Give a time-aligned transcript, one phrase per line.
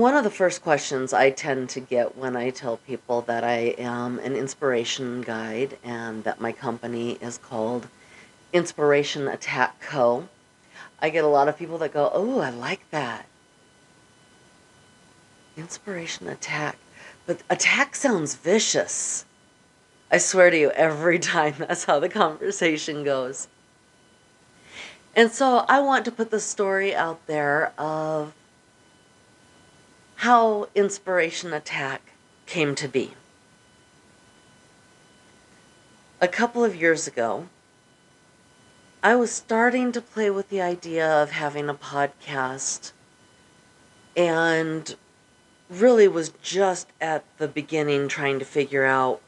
[0.00, 3.74] One of the first questions I tend to get when I tell people that I
[3.76, 7.86] am an inspiration guide and that my company is called
[8.50, 10.26] Inspiration Attack Co.
[11.02, 13.26] I get a lot of people that go, Oh, I like that.
[15.58, 16.78] Inspiration Attack.
[17.26, 19.26] But attack sounds vicious.
[20.10, 23.48] I swear to you, every time that's how the conversation goes.
[25.14, 28.32] And so I want to put the story out there of
[30.20, 32.12] how Inspiration Attack
[32.44, 33.12] came to be.
[36.20, 37.46] A couple of years ago,
[39.02, 42.92] I was starting to play with the idea of having a podcast
[44.14, 44.94] and
[45.70, 49.22] really was just at the beginning trying to figure out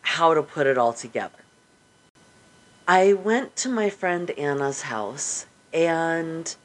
[0.00, 1.44] how to put it all together.
[2.88, 5.44] I went to my friend Anna's house
[5.74, 6.56] and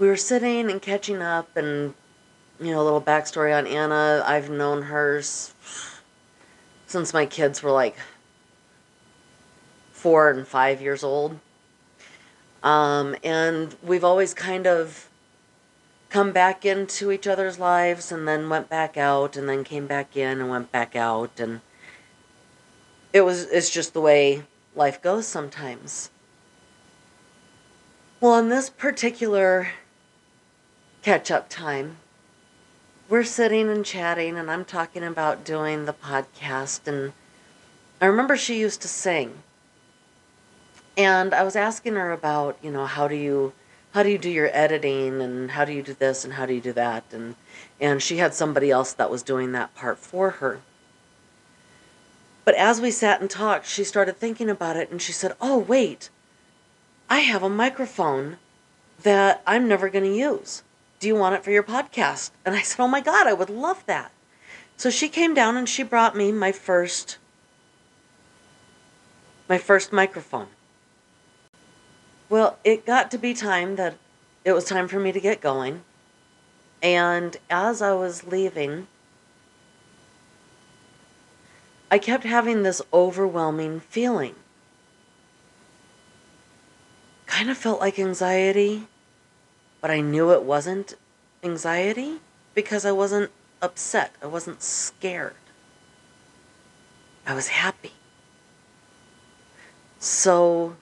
[0.00, 1.94] we were sitting and catching up and
[2.60, 4.22] you know, a little backstory on Anna.
[4.26, 5.22] I've known her
[6.86, 7.96] since my kids were like
[9.92, 11.38] four and five years old.
[12.62, 15.08] Um, and we've always kind of
[16.08, 20.16] come back into each other's lives and then went back out and then came back
[20.16, 21.60] in and went back out and
[23.12, 26.10] it was it's just the way life goes sometimes.
[28.20, 29.68] Well, on this particular
[31.02, 31.98] catch up time,
[33.08, 36.88] we're sitting and chatting, and I'm talking about doing the podcast.
[36.88, 37.12] And
[38.00, 39.42] I remember she used to sing.
[40.96, 43.52] And I was asking her about, you know, how do you
[43.92, 46.52] how do you do your editing and how do you do this and how do
[46.52, 47.34] you do that and
[47.80, 50.60] and she had somebody else that was doing that part for her.
[52.44, 55.58] But as we sat and talked, she started thinking about it and she said, "Oh,
[55.58, 56.10] wait.
[57.08, 58.38] I have a microphone
[59.02, 60.62] that I'm never going to use."
[60.98, 62.30] Do you want it for your podcast?
[62.44, 64.12] And I said, Oh my God, I would love that.
[64.76, 67.18] So she came down and she brought me my first
[69.48, 70.48] my first microphone.
[72.28, 73.94] Well, it got to be time that
[74.44, 75.82] it was time for me to get going.
[76.82, 78.88] And as I was leaving,
[81.90, 84.34] I kept having this overwhelming feeling.
[87.26, 88.88] Kind of felt like anxiety
[89.86, 90.96] but I knew it wasn't
[91.44, 92.18] anxiety
[92.56, 93.30] because I wasn't
[93.62, 94.12] upset.
[94.20, 95.36] I wasn't scared.
[97.24, 97.92] I was happy.
[100.00, 100.74] So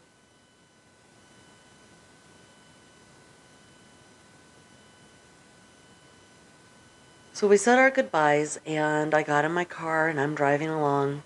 [7.35, 11.25] So we said our goodbyes and I got in my car and I'm driving along.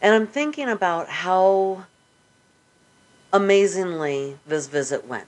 [0.00, 1.86] And I'm thinking about how
[3.32, 5.26] amazingly this visit went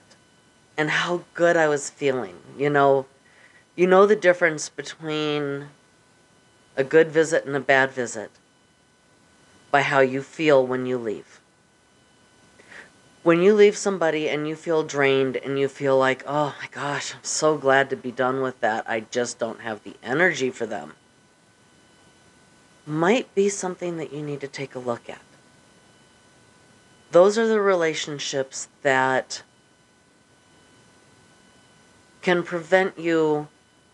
[0.79, 2.37] and how good I was feeling.
[2.57, 3.05] You know,
[3.75, 5.67] you know the difference between
[6.77, 8.31] a good visit and a bad visit
[9.71, 11.41] by how you feel when you leave.
[13.23, 17.13] When you leave somebody and you feel drained and you feel like, oh my gosh,
[17.13, 20.65] I'm so glad to be done with that, I just don't have the energy for
[20.65, 20.93] them,
[22.85, 25.19] might be something that you need to take a look at.
[27.11, 29.43] Those are the relationships that
[32.29, 33.47] can prevent you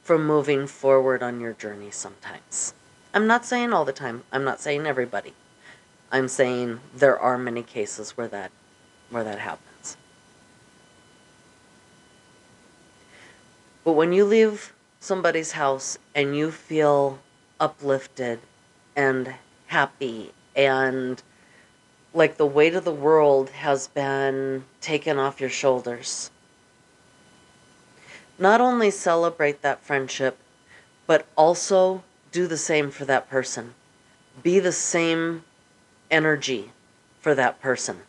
[0.03, 2.73] from moving forward on your journey sometimes.
[3.13, 4.25] I'm not saying all the time.
[4.29, 5.33] I'm not saying everybody.
[6.11, 8.51] I'm saying there are many cases where that
[9.09, 9.95] where that happens.
[13.85, 17.19] But when you leave somebody's house and you feel
[17.57, 18.39] uplifted
[18.97, 19.35] and
[19.67, 21.23] happy and
[22.13, 26.31] like the weight of the world has been taken off your shoulders
[28.37, 30.37] not only celebrate that friendship,
[31.07, 33.73] but also do the same for that person.
[34.43, 35.43] Be the same
[36.11, 36.71] energy
[37.21, 38.01] for that person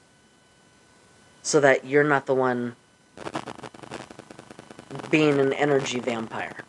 [1.42, 2.74] so that you're not the one
[5.10, 6.65] being an energy vampire.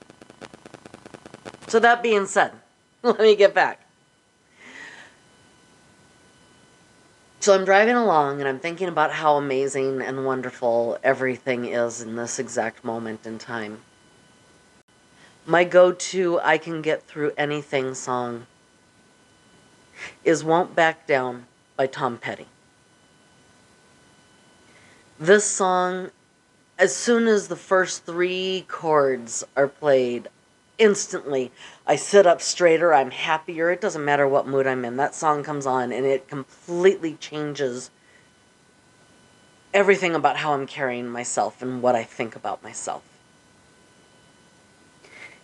[1.68, 2.52] So, that being said,
[3.04, 3.87] let me get back.
[7.48, 12.18] So I'm driving along and I'm thinking about how amazing and wonderful everything is in
[12.18, 13.84] this exact moment in time.
[15.46, 18.48] My go to I Can Get Through Anything song
[20.26, 21.46] is Won't Back Down
[21.78, 22.48] by Tom Petty.
[25.18, 26.12] This song,
[26.78, 30.28] as soon as the first three chords are played,
[30.78, 31.52] instantly
[31.86, 33.72] I sit up straighter, I'm happier.
[33.72, 34.98] It doesn't matter what mood I'm in.
[34.98, 37.90] That song comes on and it completely changes
[39.74, 43.04] everything about how I'm carrying myself and what I think about myself.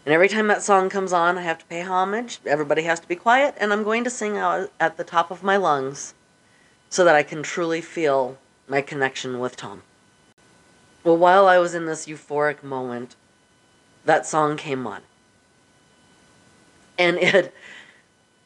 [0.06, 2.40] And every time that song comes on, I have to pay homage.
[2.46, 5.44] Everybody has to be quiet, and I'm going to sing out at the top of
[5.44, 6.14] my lungs
[6.90, 8.38] so that I can truly feel
[8.68, 9.84] my connection with Tom.
[11.06, 13.16] Well, while I was in this euphoric moment,
[14.04, 15.04] that song came on.
[16.98, 17.54] And it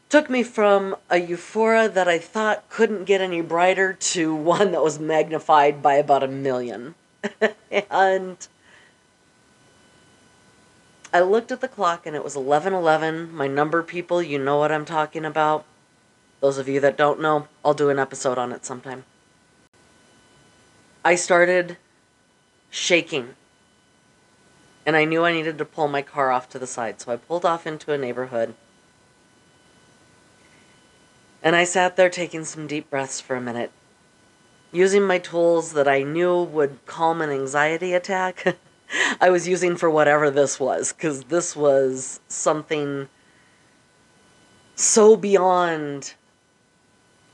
[0.10, 4.84] took me from a euphoria that I thought couldn't get any brighter to one that
[4.84, 6.96] was magnified by about a million.
[7.92, 8.48] and
[11.14, 13.32] I looked at the clock and it was 11:11.
[13.32, 15.66] My number people, you know what I'm talking about.
[16.40, 19.04] Those of you that don't know, I'll do an episode on it sometime.
[21.04, 21.78] I started
[22.70, 23.36] shaking.
[24.88, 27.18] And I knew I needed to pull my car off to the side, so I
[27.18, 28.56] pulled off into a neighborhood.
[31.44, 33.72] And I sat there taking some deep breaths for a minute,
[34.72, 38.56] using my tools that I knew would calm an anxiety attack.
[39.20, 43.10] I was using for whatever this was, because this was something
[44.76, 46.14] so beyond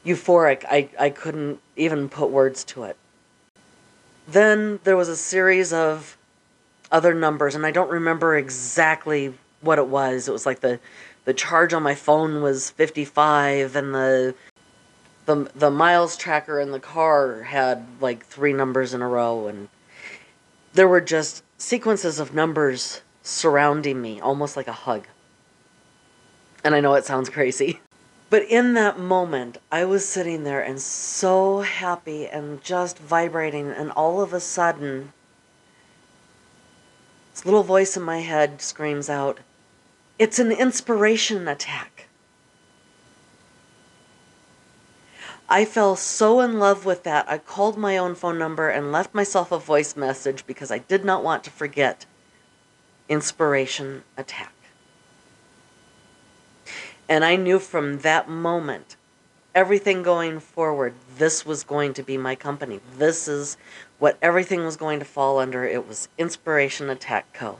[0.03, 2.97] euphoric, I, I couldn't even put words to it.
[4.27, 6.17] Then there was a series of
[6.93, 10.29] other numbers, and I don't remember exactly what it was.
[10.29, 10.79] It was like the
[11.25, 14.35] the charge on my phone was 55 and the
[15.25, 19.69] the the miles tracker in the car had like three numbers in a row and
[20.73, 25.07] there were just sequences of numbers surrounding me almost like a hug
[26.63, 27.79] and i know it sounds crazy
[28.29, 33.91] but in that moment i was sitting there and so happy and just vibrating and
[33.91, 35.13] all of a sudden
[37.33, 39.39] this little voice in my head screams out
[40.19, 42.07] it's an inspiration attack.
[45.49, 49.13] I fell so in love with that, I called my own phone number and left
[49.13, 52.05] myself a voice message because I did not want to forget
[53.09, 54.53] inspiration attack.
[57.09, 58.95] And I knew from that moment,
[59.55, 62.79] everything going forward, this was going to be my company.
[62.97, 63.57] This is
[63.99, 65.63] what everything was going to fall under.
[65.63, 67.59] It was Inspiration Attack Co.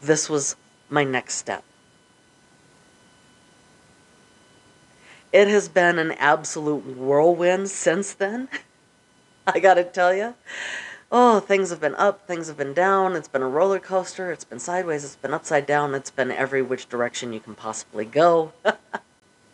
[0.00, 0.56] This was
[0.88, 1.64] my next step.
[5.32, 8.48] It has been an absolute whirlwind since then.
[9.46, 10.34] I gotta tell you.
[11.10, 13.14] Oh, things have been up, things have been down.
[13.14, 14.32] It's been a roller coaster.
[14.32, 15.94] It's been sideways, it's been upside down.
[15.94, 18.52] It's been every which direction you can possibly go.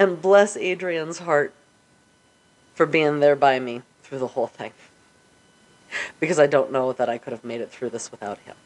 [0.02, 1.54] and bless Adrian's heart
[2.74, 4.72] for being there by me through the whole thing.
[6.18, 8.56] Because I don't know that I could have made it through this without him.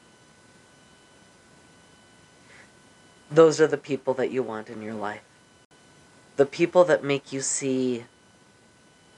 [3.31, 5.23] Those are the people that you want in your life.
[6.37, 8.05] The people that make you see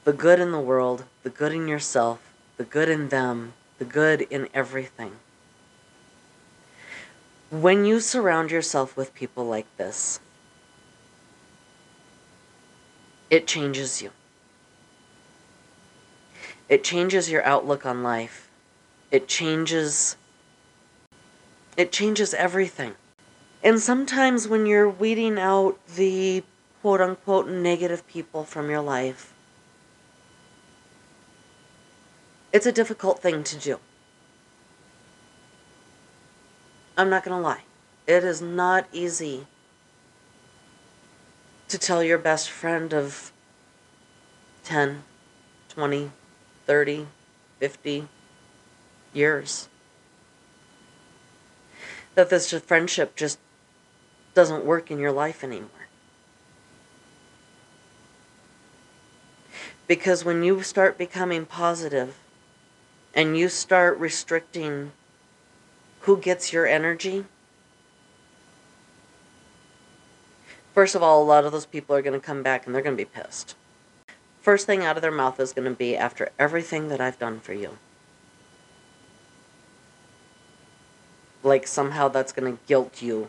[0.04, 4.22] the good in the world, the good in yourself, the good in them, the good
[4.22, 5.12] in everything.
[7.50, 10.20] When you surround yourself with people like this,
[13.30, 14.10] it changes you.
[16.68, 18.48] It changes your outlook on life.
[19.10, 20.16] It changes
[21.76, 22.96] it changes everything.
[23.62, 26.42] And sometimes when you're weeding out the
[26.82, 29.32] quote unquote negative people from your life,
[32.52, 33.78] it's a difficult thing to do.
[36.96, 37.62] I'm not going to lie.
[38.08, 39.46] It is not easy
[41.68, 43.32] to tell your best friend of
[44.64, 45.02] 10,
[45.68, 46.10] 20,
[46.66, 47.06] 30,
[47.60, 48.08] 50
[49.12, 49.68] years
[52.14, 53.38] that this friendship just
[54.34, 55.70] doesn't work in your life anymore.
[59.86, 62.18] Because when you start becoming positive
[63.14, 64.92] and you start restricting
[66.00, 67.24] who gets your energy,
[70.78, 72.82] first of all, a lot of those people are going to come back and they're
[72.82, 73.56] going to be pissed.
[74.40, 77.40] First thing out of their mouth is going to be after everything that I've done
[77.40, 77.78] for you.
[81.42, 83.28] Like somehow that's going to guilt you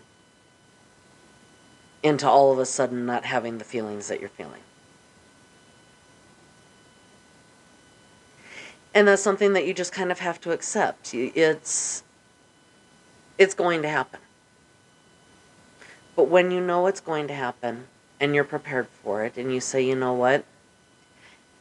[2.03, 4.61] into all of a sudden not having the feelings that you're feeling.
[8.93, 11.15] And that's something that you just kind of have to accept.
[11.15, 12.03] It's
[13.39, 14.19] it's going to happen.
[16.19, 17.87] But when you know it's going to happen
[18.19, 20.43] and you're prepared for it and you say, "You know what?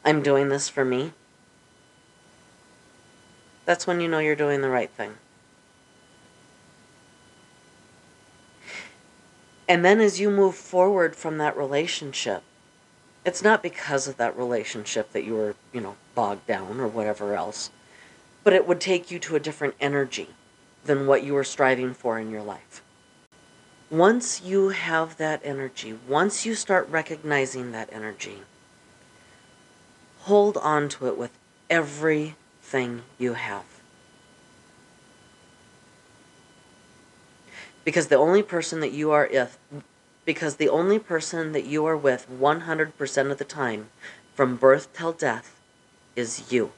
[0.03, 1.13] I'm doing this for me."
[3.63, 5.15] That's when you know you're doing the right thing.
[9.65, 12.43] And then as you move forward from that relationship,
[13.23, 17.33] it's not because of that relationship that you were, you know, bogged down or whatever
[17.33, 17.71] else,
[18.43, 20.31] but it would take you to a different energy
[20.83, 22.81] than what you were striving for in your life.
[23.91, 28.39] Once you have that energy, once you start recognizing that energy,
[30.21, 31.31] hold on to it with
[31.69, 33.65] everything you have.
[37.83, 39.57] Because the only person that you are if
[40.23, 43.89] because the only person that you are with 100% of the time
[44.35, 45.59] from birth till death
[46.15, 46.71] is you.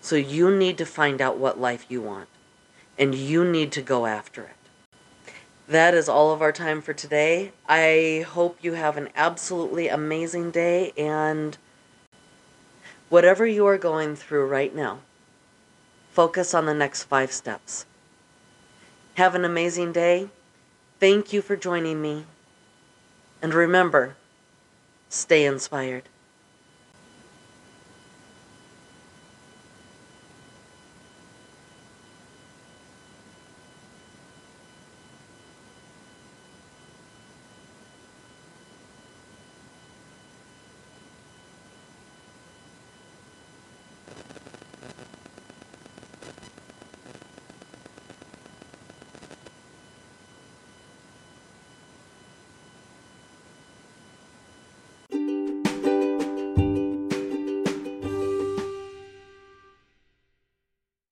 [0.00, 2.28] So you need to find out what life you want
[2.96, 4.61] and you need to go after it.
[5.72, 7.52] That is all of our time for today.
[7.66, 11.56] I hope you have an absolutely amazing day and
[13.08, 14.98] whatever you are going through right now,
[16.10, 17.86] focus on the next five steps.
[19.14, 20.28] Have an amazing day.
[21.00, 22.26] Thank you for joining me.
[23.40, 24.16] And remember,
[25.08, 26.10] stay inspired.